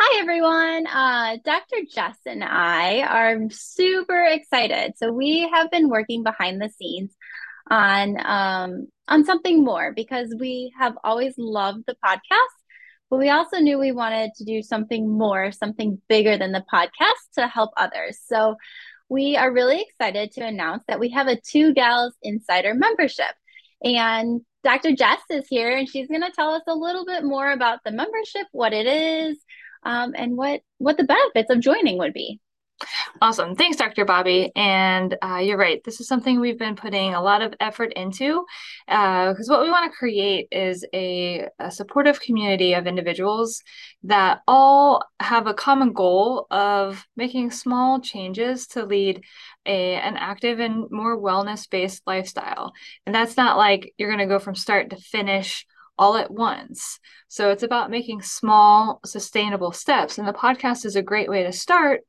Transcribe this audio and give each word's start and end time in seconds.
Hi, 0.00 0.20
everyone. 0.20 0.86
Uh, 0.86 1.38
Dr. 1.44 1.78
Jess 1.92 2.18
and 2.24 2.44
I 2.44 3.00
are 3.02 3.36
super 3.50 4.24
excited. 4.26 4.92
So 4.96 5.10
we 5.10 5.50
have 5.52 5.72
been 5.72 5.88
working 5.88 6.22
behind 6.22 6.62
the 6.62 6.68
scenes 6.68 7.16
on 7.68 8.16
um, 8.24 8.86
on 9.08 9.24
something 9.24 9.64
more 9.64 9.92
because 9.92 10.32
we 10.38 10.72
have 10.78 10.96
always 11.02 11.34
loved 11.36 11.82
the 11.88 11.96
podcast, 11.96 12.54
but 13.10 13.18
we 13.18 13.28
also 13.30 13.58
knew 13.58 13.76
we 13.76 13.90
wanted 13.90 14.30
to 14.36 14.44
do 14.44 14.62
something 14.62 15.08
more, 15.08 15.50
something 15.50 16.00
bigger 16.08 16.38
than 16.38 16.52
the 16.52 16.64
podcast 16.72 17.34
to 17.34 17.48
help 17.48 17.70
others. 17.76 18.20
So 18.24 18.54
we 19.08 19.36
are 19.36 19.52
really 19.52 19.82
excited 19.82 20.30
to 20.34 20.46
announce 20.46 20.84
that 20.86 21.00
we 21.00 21.10
have 21.10 21.26
a 21.26 21.40
Two 21.40 21.74
Gals 21.74 22.14
Insider 22.22 22.72
membership. 22.72 23.34
And 23.82 24.42
Dr. 24.62 24.94
Jess 24.94 25.22
is 25.28 25.48
here 25.48 25.76
and 25.76 25.88
she's 25.88 26.06
going 26.06 26.22
to 26.22 26.30
tell 26.30 26.50
us 26.54 26.62
a 26.68 26.74
little 26.74 27.04
bit 27.04 27.24
more 27.24 27.50
about 27.50 27.80
the 27.84 27.90
membership, 27.90 28.46
what 28.52 28.72
it 28.72 28.86
is, 28.86 29.38
um, 29.82 30.14
and 30.16 30.36
what 30.36 30.60
what 30.78 30.96
the 30.96 31.04
benefits 31.04 31.50
of 31.50 31.60
joining 31.60 31.98
would 31.98 32.12
be. 32.12 32.40
Awesome. 33.20 33.56
Thanks, 33.56 33.76
Dr. 33.76 34.04
Bobby. 34.04 34.52
And 34.54 35.16
uh, 35.20 35.38
you're 35.38 35.58
right. 35.58 35.82
This 35.82 36.00
is 36.00 36.06
something 36.06 36.38
we've 36.38 36.58
been 36.58 36.76
putting 36.76 37.14
a 37.14 37.22
lot 37.22 37.42
of 37.42 37.52
effort 37.58 37.92
into 37.94 38.44
because 38.86 39.48
uh, 39.48 39.52
what 39.52 39.62
we 39.62 39.70
want 39.70 39.90
to 39.90 39.96
create 39.96 40.46
is 40.52 40.86
a, 40.94 41.48
a, 41.58 41.72
supportive 41.72 42.20
community 42.20 42.74
of 42.74 42.86
individuals 42.86 43.62
that 44.04 44.40
all 44.46 45.04
have 45.18 45.48
a 45.48 45.54
common 45.54 45.92
goal 45.92 46.46
of 46.52 47.04
making 47.16 47.50
small 47.50 48.00
changes 48.00 48.68
to 48.68 48.84
lead 48.84 49.24
a, 49.66 49.94
an 49.94 50.16
active 50.16 50.60
and 50.60 50.88
more 50.90 51.20
wellness 51.20 51.68
based 51.68 52.02
lifestyle. 52.06 52.72
And 53.06 53.14
that's 53.14 53.36
not 53.36 53.56
like 53.56 53.92
you're 53.98 54.10
going 54.10 54.26
to 54.26 54.32
go 54.32 54.38
from 54.38 54.54
start 54.54 54.90
to 54.90 54.96
finish 54.96 55.66
all 55.98 56.16
at 56.16 56.30
once. 56.30 56.98
So 57.28 57.50
it's 57.50 57.62
about 57.62 57.90
making 57.90 58.22
small, 58.22 59.00
sustainable 59.04 59.72
steps. 59.72 60.18
And 60.18 60.26
the 60.26 60.32
podcast 60.32 60.86
is 60.86 60.96
a 60.96 61.02
great 61.02 61.28
way 61.28 61.42
to 61.42 61.52
start. 61.52 62.00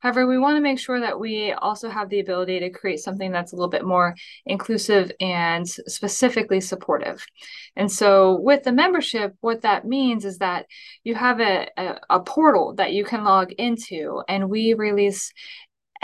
However, 0.00 0.26
we 0.26 0.38
want 0.38 0.56
to 0.56 0.60
make 0.60 0.78
sure 0.78 1.00
that 1.00 1.18
we 1.18 1.52
also 1.52 1.88
have 1.88 2.10
the 2.10 2.20
ability 2.20 2.60
to 2.60 2.70
create 2.70 2.98
something 2.98 3.32
that's 3.32 3.52
a 3.52 3.56
little 3.56 3.70
bit 3.70 3.86
more 3.86 4.14
inclusive 4.44 5.10
and 5.18 5.66
specifically 5.66 6.60
supportive. 6.60 7.24
And 7.74 7.90
so, 7.90 8.38
with 8.40 8.64
the 8.64 8.72
membership, 8.72 9.34
what 9.40 9.62
that 9.62 9.86
means 9.86 10.26
is 10.26 10.38
that 10.38 10.66
you 11.04 11.14
have 11.14 11.40
a, 11.40 11.68
a, 11.78 12.00
a 12.10 12.20
portal 12.20 12.74
that 12.74 12.92
you 12.92 13.04
can 13.04 13.24
log 13.24 13.52
into, 13.52 14.22
and 14.28 14.50
we 14.50 14.74
release 14.74 15.32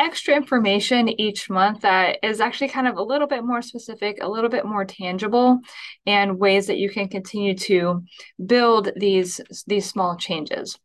extra 0.01 0.35
information 0.35 1.09
each 1.21 1.51
month 1.51 1.83
that 1.83 2.19
is 2.23 2.41
actually 2.41 2.69
kind 2.69 2.89
of 2.89 2.97
a 2.97 3.03
little 3.03 3.29
bit 3.29 3.45
more 3.45 3.61
specific, 3.61 4.19
a 4.21 4.29
little 4.29 4.49
bit 4.49 4.65
more 4.65 4.85
tangible, 4.85 5.61
and 6.07 6.39
ways 6.39 6.67
that 6.67 6.79
you 6.79 6.89
can 6.89 7.07
continue 7.07 7.55
to 7.55 8.03
build 8.45 8.91
these, 8.97 9.41
these 9.67 9.89
small 9.89 10.17
changes. 10.17 10.79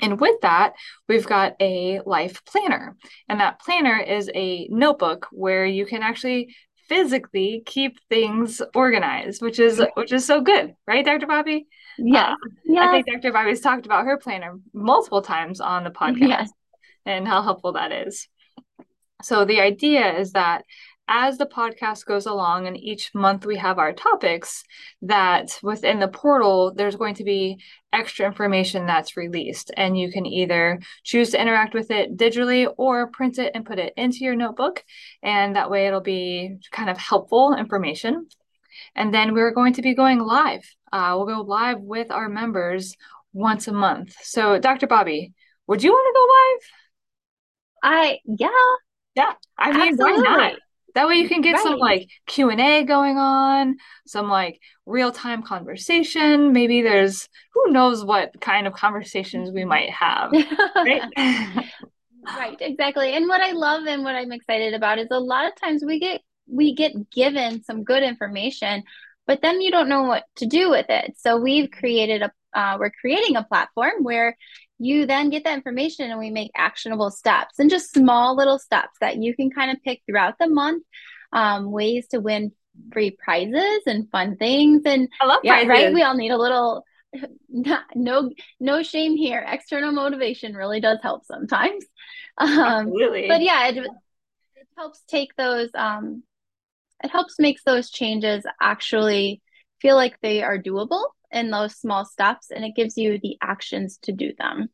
And 0.00 0.18
with 0.20 0.40
that, 0.40 0.72
we've 1.08 1.26
got 1.26 1.54
a 1.60 2.00
life 2.06 2.44
planner. 2.44 2.96
And 3.28 3.40
that 3.40 3.60
planner 3.60 3.98
is 3.98 4.30
a 4.34 4.66
notebook 4.70 5.28
where 5.32 5.66
you 5.66 5.86
can 5.86 6.02
actually 6.02 6.54
physically 6.88 7.62
keep 7.66 7.98
things 8.08 8.62
organized, 8.74 9.42
which 9.42 9.58
is 9.58 9.82
which 9.94 10.12
is 10.12 10.24
so 10.24 10.40
good, 10.40 10.74
right, 10.86 11.04
Dr. 11.04 11.26
Bobby? 11.26 11.66
Yeah. 11.98 12.32
Uh, 12.32 12.48
yes. 12.64 12.88
I 12.88 13.02
think 13.02 13.22
Dr. 13.22 13.32
Bobby's 13.32 13.60
talked 13.60 13.86
about 13.86 14.04
her 14.04 14.18
planner 14.18 14.58
multiple 14.72 15.22
times 15.22 15.60
on 15.60 15.84
the 15.84 15.90
podcast 15.90 16.28
yes. 16.28 16.50
and 17.04 17.26
how 17.26 17.42
helpful 17.42 17.72
that 17.72 17.90
is. 17.90 18.28
So 19.26 19.44
the 19.44 19.60
idea 19.60 20.16
is 20.18 20.32
that 20.32 20.64
as 21.08 21.36
the 21.36 21.46
podcast 21.46 22.04
goes 22.06 22.26
along 22.26 22.66
and 22.68 22.76
each 22.76 23.12
month 23.12 23.44
we 23.44 23.56
have 23.56 23.78
our 23.78 23.92
topics 23.92 24.62
that 25.02 25.58
within 25.64 25.98
the 25.98 26.06
portal 26.06 26.72
there's 26.72 26.94
going 26.94 27.14
to 27.16 27.24
be 27.24 27.60
extra 27.92 28.24
information 28.24 28.86
that's 28.86 29.16
released. 29.16 29.72
And 29.76 29.98
you 29.98 30.12
can 30.12 30.26
either 30.26 30.78
choose 31.02 31.30
to 31.30 31.40
interact 31.40 31.74
with 31.74 31.90
it 31.90 32.16
digitally 32.16 32.72
or 32.76 33.08
print 33.08 33.38
it 33.38 33.50
and 33.52 33.66
put 33.66 33.80
it 33.80 33.94
into 33.96 34.18
your 34.18 34.36
notebook. 34.36 34.84
And 35.24 35.56
that 35.56 35.70
way 35.70 35.88
it'll 35.88 36.00
be 36.00 36.58
kind 36.70 36.88
of 36.88 36.96
helpful 36.96 37.56
information. 37.56 38.28
And 38.94 39.12
then 39.12 39.34
we're 39.34 39.54
going 39.54 39.72
to 39.74 39.82
be 39.82 39.94
going 39.94 40.20
live. 40.20 40.62
Uh, 40.92 41.14
we'll 41.16 41.26
go 41.26 41.40
live 41.40 41.80
with 41.80 42.12
our 42.12 42.28
members 42.28 42.96
once 43.32 43.66
a 43.66 43.72
month. 43.72 44.14
So 44.22 44.60
dr 44.60 44.86
bobby 44.86 45.34
would 45.66 45.82
you 45.82 45.90
want 45.90 46.14
to 46.14 46.20
go 46.20 46.26
live? 46.38 46.62
I 47.82 48.18
yeah 48.24 48.85
yeah, 49.16 49.32
I 49.58 49.72
mean, 49.72 49.94
Absolutely. 49.94 50.22
why 50.22 50.36
not? 50.36 50.52
That 50.94 51.08
way 51.08 51.16
you 51.16 51.28
can 51.28 51.42
get 51.42 51.54
right. 51.54 51.62
some 51.62 51.78
like 51.78 52.08
Q&A 52.26 52.84
going 52.84 53.18
on, 53.18 53.76
some 54.06 54.30
like 54.30 54.60
real-time 54.86 55.42
conversation. 55.42 56.52
Maybe 56.52 56.80
there's 56.80 57.28
who 57.52 57.70
knows 57.70 58.02
what 58.02 58.40
kind 58.40 58.66
of 58.66 58.72
conversations 58.72 59.50
we 59.50 59.66
might 59.66 59.90
have. 59.90 60.32
Right? 60.74 61.02
right, 62.26 62.56
exactly. 62.60 63.12
And 63.12 63.28
what 63.28 63.42
I 63.42 63.52
love 63.52 63.86
and 63.86 64.04
what 64.04 64.14
I'm 64.14 64.32
excited 64.32 64.72
about 64.72 64.98
is 64.98 65.08
a 65.10 65.20
lot 65.20 65.46
of 65.46 65.54
times 65.60 65.82
we 65.84 66.00
get 66.00 66.22
we 66.48 66.74
get 66.74 67.10
given 67.10 67.62
some 67.62 67.84
good 67.84 68.02
information, 68.02 68.82
but 69.26 69.42
then 69.42 69.60
you 69.60 69.70
don't 69.70 69.88
know 69.88 70.04
what 70.04 70.24
to 70.36 70.46
do 70.46 70.70
with 70.70 70.86
it. 70.88 71.14
So 71.18 71.36
we've 71.36 71.70
created 71.70 72.22
a 72.22 72.32
uh, 72.56 72.76
we're 72.80 72.90
creating 72.90 73.36
a 73.36 73.44
platform 73.44 74.02
where 74.02 74.36
you 74.78 75.06
then 75.06 75.30
get 75.30 75.44
that 75.44 75.54
information 75.56 76.10
and 76.10 76.18
we 76.18 76.30
make 76.30 76.50
actionable 76.56 77.10
steps 77.10 77.58
and 77.58 77.70
just 77.70 77.92
small 77.92 78.34
little 78.36 78.58
steps 78.58 78.96
that 79.00 79.16
you 79.22 79.34
can 79.36 79.50
kind 79.50 79.70
of 79.70 79.82
pick 79.84 80.00
throughout 80.06 80.34
the 80.40 80.48
month 80.48 80.82
um, 81.32 81.70
ways 81.70 82.08
to 82.08 82.18
win 82.18 82.52
free 82.92 83.10
prizes 83.10 83.82
and 83.86 84.10
fun 84.10 84.36
things. 84.36 84.82
And 84.86 85.08
I 85.20 85.26
love 85.26 85.40
yeah 85.44 85.64
prizes. 85.64 85.68
right 85.68 85.94
we 85.94 86.02
all 86.02 86.16
need 86.16 86.30
a 86.30 86.38
little 86.38 86.84
no 87.94 88.30
no 88.58 88.82
shame 88.82 89.16
here. 89.16 89.44
External 89.46 89.92
motivation 89.92 90.54
really 90.54 90.80
does 90.80 90.98
help 91.02 91.24
sometimes. 91.24 91.84
Um, 92.38 92.52
Absolutely. 92.88 93.28
but 93.28 93.40
yeah 93.40 93.68
it, 93.68 93.78
it 93.78 94.68
helps 94.76 95.00
take 95.08 95.34
those 95.36 95.70
um 95.74 96.22
it 97.02 97.10
helps 97.10 97.38
makes 97.38 97.62
those 97.64 97.90
changes 97.90 98.44
actually 98.60 99.40
feel 99.80 99.96
like 99.96 100.20
they 100.20 100.42
are 100.42 100.58
doable 100.58 101.06
in 101.30 101.50
those 101.50 101.76
small 101.76 102.04
steps 102.04 102.50
and 102.50 102.64
it 102.64 102.74
gives 102.74 102.96
you 102.96 103.18
the 103.22 103.36
actions 103.42 103.98
to 104.02 104.12
do 104.12 104.32
them. 104.38 104.68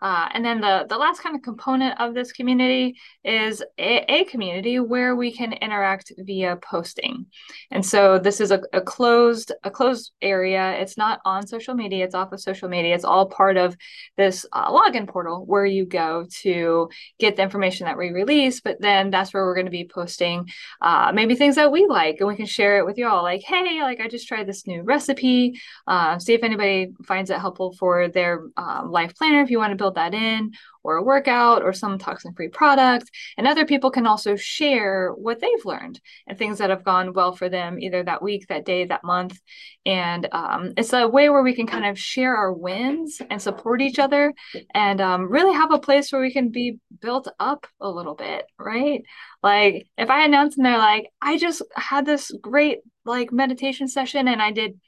Uh, 0.00 0.28
and 0.32 0.44
then 0.44 0.60
the, 0.60 0.86
the 0.88 0.96
last 0.96 1.20
kind 1.20 1.34
of 1.34 1.42
component 1.42 1.98
of 2.00 2.14
this 2.14 2.32
community 2.32 2.96
is 3.24 3.62
a, 3.78 4.04
a, 4.12 4.24
community 4.24 4.78
where 4.78 5.16
we 5.16 5.32
can 5.32 5.52
interact 5.54 6.12
via 6.18 6.56
posting. 6.56 7.26
And 7.70 7.84
so 7.84 8.18
this 8.18 8.40
is 8.40 8.50
a, 8.50 8.60
a, 8.72 8.80
closed 8.80 9.52
a 9.64 9.70
closed 9.70 10.12
area. 10.22 10.72
It's 10.72 10.96
not 10.96 11.20
on 11.24 11.46
social 11.46 11.74
media. 11.74 12.04
It's 12.04 12.14
off 12.14 12.32
of 12.32 12.40
social 12.40 12.68
media. 12.68 12.94
It's 12.94 13.04
all 13.04 13.26
part 13.26 13.56
of 13.56 13.76
this 14.16 14.46
uh, 14.52 14.70
login 14.70 15.08
portal 15.08 15.44
where 15.46 15.66
you 15.66 15.84
go 15.84 16.26
to 16.42 16.88
get 17.18 17.36
the 17.36 17.42
information 17.42 17.86
that 17.86 17.98
we 17.98 18.10
release. 18.10 18.60
But 18.60 18.80
then 18.80 19.10
that's 19.10 19.34
where 19.34 19.44
we're 19.44 19.54
going 19.54 19.66
to 19.66 19.70
be 19.70 19.88
posting 19.92 20.48
uh, 20.80 21.10
maybe 21.14 21.34
things 21.34 21.56
that 21.56 21.72
we 21.72 21.86
like, 21.86 22.16
and 22.20 22.28
we 22.28 22.36
can 22.36 22.46
share 22.46 22.78
it 22.78 22.86
with 22.86 22.98
you 22.98 23.08
all. 23.08 23.22
Like, 23.22 23.42
hey, 23.42 23.82
like 23.82 24.00
I 24.00 24.08
just 24.08 24.28
tried 24.28 24.46
this 24.46 24.66
new 24.66 24.82
recipe. 24.82 25.60
Uh, 25.86 26.18
see 26.18 26.34
if 26.34 26.42
anybody 26.42 26.92
finds 27.04 27.30
it 27.30 27.38
helpful 27.38 27.72
for 27.72 28.08
their 28.08 28.44
uh, 28.56 28.82
life 28.86 29.14
planner. 29.16 29.42
If 29.42 29.50
you 29.50 29.58
want 29.58 29.72
to 29.72 29.76
build 29.76 29.87
that 29.94 30.14
in 30.14 30.52
or 30.82 30.96
a 30.96 31.02
workout 31.02 31.62
or 31.62 31.72
some 31.72 31.98
toxin 31.98 32.32
free 32.34 32.48
product. 32.48 33.10
And 33.36 33.46
other 33.46 33.66
people 33.66 33.90
can 33.90 34.06
also 34.06 34.36
share 34.36 35.12
what 35.12 35.40
they've 35.40 35.64
learned 35.64 36.00
and 36.26 36.38
things 36.38 36.58
that 36.58 36.70
have 36.70 36.84
gone 36.84 37.12
well 37.12 37.32
for 37.32 37.48
them 37.48 37.78
either 37.78 38.02
that 38.02 38.22
week, 38.22 38.46
that 38.48 38.64
day, 38.64 38.86
that 38.86 39.04
month. 39.04 39.38
And 39.84 40.28
um, 40.32 40.72
it's 40.76 40.92
a 40.92 41.08
way 41.08 41.28
where 41.28 41.42
we 41.42 41.54
can 41.54 41.66
kind 41.66 41.86
of 41.86 41.98
share 41.98 42.36
our 42.36 42.52
wins 42.52 43.20
and 43.28 43.40
support 43.40 43.82
each 43.82 43.98
other 43.98 44.32
and 44.74 45.00
um, 45.00 45.30
really 45.30 45.54
have 45.54 45.72
a 45.72 45.78
place 45.78 46.12
where 46.12 46.22
we 46.22 46.32
can 46.32 46.50
be 46.50 46.78
built 47.00 47.28
up 47.38 47.66
a 47.80 47.88
little 47.88 48.14
bit, 48.14 48.46
right? 48.58 49.02
Like 49.42 49.86
if 49.96 50.10
I 50.10 50.24
announce 50.24 50.56
and 50.56 50.64
they're 50.64 50.78
like, 50.78 51.10
I 51.20 51.38
just 51.38 51.62
had 51.74 52.06
this 52.06 52.30
great 52.40 52.78
like 53.04 53.32
meditation 53.32 53.88
session 53.88 54.28
and 54.28 54.42
I 54.42 54.52
did 54.52 54.78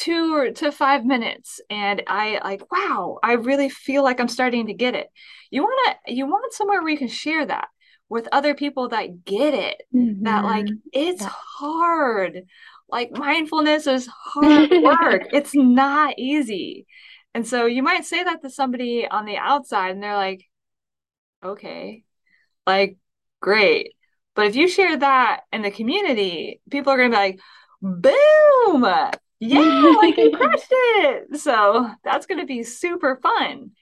two 0.00 0.34
or 0.34 0.50
to 0.50 0.72
five 0.72 1.04
minutes 1.04 1.60
and 1.68 2.02
i 2.06 2.40
like 2.42 2.62
wow 2.72 3.18
i 3.22 3.32
really 3.32 3.68
feel 3.68 4.02
like 4.02 4.18
i'm 4.18 4.28
starting 4.28 4.66
to 4.68 4.74
get 4.74 4.94
it. 4.94 5.08
You 5.50 5.62
want 5.62 5.98
to 6.06 6.14
you 6.14 6.26
want 6.26 6.52
somewhere 6.54 6.80
where 6.80 6.90
you 6.90 6.98
can 6.98 7.08
share 7.08 7.44
that 7.44 7.68
with 8.08 8.28
other 8.32 8.54
people 8.54 8.88
that 8.88 9.24
get 9.24 9.52
it 9.52 9.82
mm-hmm. 9.94 10.24
that 10.24 10.44
like 10.44 10.64
mm-hmm. 10.64 10.88
it's 10.92 11.24
hard. 11.24 12.42
Like 12.88 13.10
mindfulness 13.12 13.86
is 13.86 14.08
hard. 14.24 14.70
Work 14.70 15.28
it's 15.32 15.54
not 15.54 16.18
easy. 16.18 16.86
And 17.34 17.46
so 17.46 17.66
you 17.66 17.82
might 17.82 18.04
say 18.04 18.24
that 18.24 18.42
to 18.42 18.50
somebody 18.50 19.06
on 19.06 19.26
the 19.26 19.36
outside 19.36 19.90
and 19.90 20.02
they're 20.02 20.16
like 20.16 20.44
okay 21.44 22.04
like 22.66 22.96
great. 23.40 23.92
But 24.34 24.46
if 24.46 24.56
you 24.56 24.68
share 24.68 24.96
that 24.96 25.42
in 25.52 25.62
the 25.62 25.70
community 25.70 26.60
people 26.70 26.92
are 26.92 26.96
going 26.96 27.10
to 27.10 27.16
be 27.16 27.20
like 27.20 27.40
boom 27.82 28.84
yeah, 29.40 29.94
like 29.96 30.16
you 30.18 30.30
crushed 30.30 30.66
it. 30.70 31.40
So 31.40 31.90
that's 32.04 32.26
going 32.26 32.40
to 32.40 32.46
be 32.46 32.62
super 32.62 33.18
fun. 33.22 33.72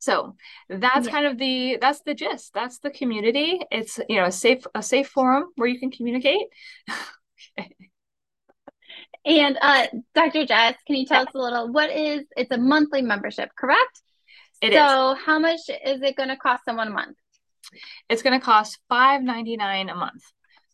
So 0.00 0.36
that's 0.68 1.06
yeah. 1.06 1.12
kind 1.12 1.26
of 1.26 1.38
the 1.38 1.78
that's 1.80 2.02
the 2.02 2.14
gist. 2.14 2.52
That's 2.54 2.78
the 2.78 2.90
community. 2.90 3.60
It's 3.70 3.98
you 4.08 4.16
know 4.16 4.26
a 4.26 4.32
safe 4.32 4.64
a 4.74 4.82
safe 4.82 5.08
forum 5.08 5.46
where 5.56 5.68
you 5.68 5.78
can 5.78 5.90
communicate. 5.90 6.46
okay. 7.58 7.74
And 9.24 9.58
uh, 9.60 9.88
Dr. 10.14 10.46
Jess, 10.46 10.76
can 10.86 10.96
you 10.96 11.04
tell 11.04 11.18
yeah. 11.18 11.28
us 11.28 11.34
a 11.34 11.38
little? 11.38 11.70
What 11.70 11.90
is 11.90 12.24
it's 12.34 12.50
a 12.50 12.56
monthly 12.56 13.02
membership, 13.02 13.50
correct? 13.58 14.00
It 14.62 14.72
so 14.72 15.12
is. 15.12 15.18
how 15.22 15.38
much 15.38 15.60
is 15.68 16.00
it 16.00 16.16
going 16.16 16.30
to 16.30 16.36
cost 16.36 16.64
someone 16.64 16.88
a 16.88 16.92
month? 16.92 17.16
It's 18.08 18.22
going 18.22 18.38
to 18.38 18.44
cost 18.44 18.78
five 18.88 19.20
ninety 19.22 19.56
nine 19.56 19.90
a 19.90 19.94
month. 19.94 20.22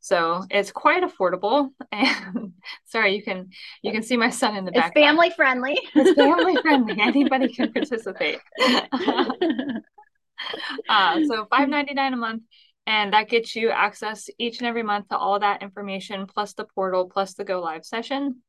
So 0.05 0.45
it's 0.51 0.71
quite 0.71 1.03
affordable. 1.03 1.71
And 1.91 2.53
sorry, 2.85 3.17
you 3.17 3.23
can 3.23 3.49
you 3.81 3.91
can 3.91 4.03
see 4.03 4.19
my 4.19 4.29
son 4.29 4.55
in 4.55 4.67
the 4.67 4.71
back. 4.71 4.93
It's 4.95 5.03
family 5.03 5.31
friendly. 5.31 5.79
It's 5.95 6.13
family 6.13 6.57
friendly. 6.63 7.01
Anybody 7.01 7.49
can 7.49 7.73
participate. 7.73 8.39
uh, 10.91 11.21
so 11.27 11.47
five 11.49 11.71
ninety 11.71 11.95
nine 11.95 12.13
a 12.13 12.19
month, 12.19 12.43
and 12.87 13.15
that 13.15 13.31
gets 13.31 13.57
you 13.57 13.71
access 13.71 14.29
each 14.39 14.59
and 14.59 14.67
every 14.67 14.83
month 14.83 15.09
to 15.09 15.17
all 15.17 15.41
that 15.41 15.63
information, 15.63 16.27
plus 16.27 16.53
the 16.53 16.65
portal, 16.65 17.09
plus 17.09 17.33
the 17.33 17.45
go 17.45 17.63
live 17.63 17.87
session. 17.87 18.43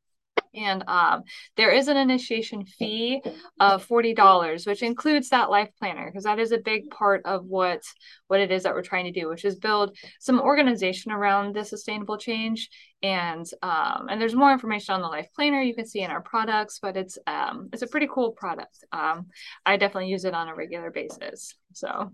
And 0.55 0.83
um, 0.87 1.23
there 1.57 1.71
is 1.71 1.87
an 1.87 1.97
initiation 1.97 2.65
fee 2.65 3.21
of 3.59 3.87
$40, 3.87 4.67
which 4.67 4.83
includes 4.83 5.29
that 5.29 5.49
life 5.49 5.69
planner, 5.79 6.05
because 6.05 6.23
that 6.23 6.39
is 6.39 6.51
a 6.51 6.57
big 6.57 6.89
part 6.89 7.21
of 7.25 7.45
what, 7.45 7.81
what 8.27 8.39
it 8.39 8.51
is 8.51 8.63
that 8.63 8.73
we're 8.73 8.81
trying 8.81 9.05
to 9.05 9.19
do, 9.19 9.29
which 9.29 9.45
is 9.45 9.55
build 9.55 9.97
some 10.19 10.39
organization 10.39 11.11
around 11.11 11.55
the 11.55 11.63
sustainable 11.63 12.17
change. 12.17 12.69
And 13.03 13.45
um, 13.61 14.07
and 14.09 14.19
there's 14.19 14.33
more 14.33 14.51
information 14.51 14.95
on 14.95 15.01
the 15.01 15.07
life 15.07 15.27
planner 15.35 15.61
you 15.61 15.75
can 15.75 15.85
see 15.85 16.01
in 16.01 16.09
our 16.09 16.21
products, 16.21 16.79
but 16.81 16.97
it's 16.97 17.19
um, 17.27 17.69
it's 17.71 17.83
a 17.83 17.87
pretty 17.87 18.07
cool 18.11 18.31
product. 18.31 18.83
Um, 18.91 19.27
I 19.65 19.77
definitely 19.77 20.09
use 20.09 20.25
it 20.25 20.33
on 20.33 20.47
a 20.47 20.55
regular 20.55 20.89
basis. 20.89 21.53
So 21.73 22.11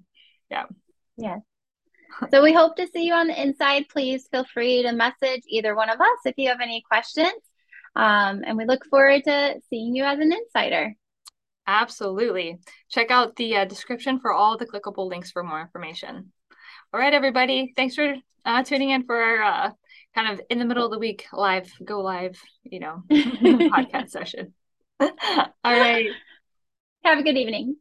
yeah. 0.49 0.65
Yeah. 1.17 1.37
So 2.29 2.43
we 2.43 2.53
hope 2.53 2.75
to 2.75 2.87
see 2.87 3.05
you 3.05 3.13
on 3.13 3.27
the 3.27 3.41
inside. 3.41 3.87
Please 3.89 4.27
feel 4.27 4.43
free 4.43 4.83
to 4.83 4.91
message 4.91 5.41
either 5.47 5.75
one 5.75 5.89
of 5.89 5.99
us 5.99 6.19
if 6.25 6.35
you 6.37 6.49
have 6.49 6.61
any 6.61 6.81
questions. 6.81 7.31
Um, 7.95 8.43
and 8.45 8.57
we 8.57 8.65
look 8.65 8.85
forward 8.85 9.23
to 9.25 9.59
seeing 9.69 9.95
you 9.95 10.03
as 10.03 10.19
an 10.19 10.31
insider. 10.31 10.93
Absolutely. 11.67 12.59
Check 12.89 13.11
out 13.11 13.35
the 13.35 13.57
uh, 13.57 13.65
description 13.65 14.19
for 14.19 14.33
all 14.33 14.57
the 14.57 14.65
clickable 14.65 15.09
links 15.09 15.31
for 15.31 15.43
more 15.43 15.61
information. 15.61 16.31
All 16.93 16.99
right, 16.99 17.13
everybody. 17.13 17.73
Thanks 17.75 17.95
for 17.95 18.15
uh, 18.45 18.63
tuning 18.63 18.89
in 18.89 19.05
for 19.05 19.15
our 19.15 19.43
uh, 19.43 19.71
kind 20.15 20.33
of 20.33 20.41
in 20.49 20.59
the 20.59 20.65
middle 20.65 20.85
of 20.85 20.91
the 20.91 20.99
week 20.99 21.25
live, 21.31 21.71
go 21.83 22.01
live, 22.01 22.37
you 22.63 22.79
know, 22.79 23.03
podcast 23.11 24.09
session. 24.09 24.53
all 24.99 25.09
right. 25.63 26.09
Have 27.03 27.19
a 27.19 27.23
good 27.23 27.37
evening. 27.37 27.77